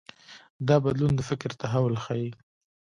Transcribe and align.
دا 0.67 0.75
بدلون 0.85 1.13
د 1.15 1.21
فکر 1.29 1.49
تحول 1.61 1.95
ښيي. 2.03 2.29